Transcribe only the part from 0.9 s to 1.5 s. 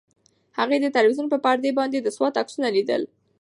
تلویزیون په